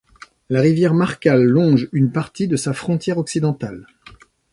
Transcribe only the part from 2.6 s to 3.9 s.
frontière occidentale.